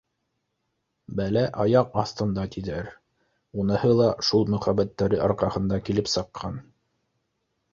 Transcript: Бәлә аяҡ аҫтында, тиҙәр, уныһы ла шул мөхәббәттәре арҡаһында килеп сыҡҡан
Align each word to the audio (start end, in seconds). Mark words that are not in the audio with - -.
Бәлә 1.19 1.43
аяҡ 1.65 1.99
аҫтында, 2.03 2.45
тиҙәр, 2.55 2.89
уныһы 3.65 3.93
ла 4.01 4.09
шул 4.31 4.49
мөхәббәттәре 4.55 5.21
арҡаһында 5.27 5.81
килеп 5.91 6.11
сыҡҡан 6.17 6.59